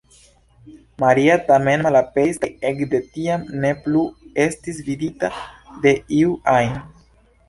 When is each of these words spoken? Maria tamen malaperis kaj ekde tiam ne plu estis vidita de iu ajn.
Maria 1.01 1.33
tamen 1.49 1.83
malaperis 1.87 2.39
kaj 2.45 2.49
ekde 2.69 3.01
tiam 3.17 3.43
ne 3.65 3.73
plu 3.83 4.01
estis 4.47 4.79
vidita 4.89 5.29
de 5.85 5.93
iu 6.23 6.33
ajn. 6.55 6.73